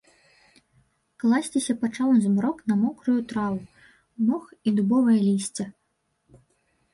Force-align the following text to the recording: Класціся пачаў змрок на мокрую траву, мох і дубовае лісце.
Класціся 1.23 1.73
пачаў 1.83 2.09
змрок 2.23 2.57
на 2.71 2.77
мокрую 2.85 3.15
траву, 3.33 3.61
мох 4.31 4.45
і 4.67 4.75
дубовае 4.81 5.19
лісце. 5.27 5.69